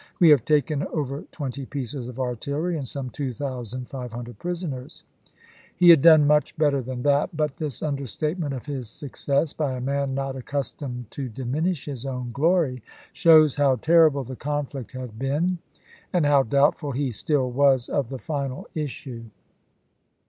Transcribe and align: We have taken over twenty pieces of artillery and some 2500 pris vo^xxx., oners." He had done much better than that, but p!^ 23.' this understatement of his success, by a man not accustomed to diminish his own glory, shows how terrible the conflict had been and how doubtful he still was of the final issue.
We 0.19 0.29
have 0.31 0.43
taken 0.43 0.87
over 0.87 1.25
twenty 1.31 1.63
pieces 1.67 2.07
of 2.07 2.19
artillery 2.19 2.75
and 2.75 2.87
some 2.87 3.11
2500 3.11 4.39
pris 4.39 4.63
vo^xxx., 4.63 4.67
oners." 4.71 5.03
He 5.75 5.89
had 5.89 6.01
done 6.01 6.25
much 6.25 6.57
better 6.57 6.81
than 6.81 7.03
that, 7.03 7.37
but 7.37 7.51
p!^ 7.51 7.55
23.' 7.59 7.65
this 7.67 7.83
understatement 7.83 8.55
of 8.55 8.65
his 8.65 8.89
success, 8.89 9.53
by 9.53 9.73
a 9.73 9.79
man 9.79 10.15
not 10.15 10.35
accustomed 10.35 11.11
to 11.11 11.29
diminish 11.29 11.85
his 11.85 12.07
own 12.07 12.31
glory, 12.31 12.81
shows 13.13 13.57
how 13.57 13.75
terrible 13.75 14.23
the 14.23 14.35
conflict 14.35 14.93
had 14.93 15.19
been 15.19 15.59
and 16.11 16.25
how 16.25 16.41
doubtful 16.41 16.93
he 16.93 17.11
still 17.11 17.51
was 17.51 17.87
of 17.87 18.09
the 18.09 18.17
final 18.17 18.67
issue. 18.73 19.25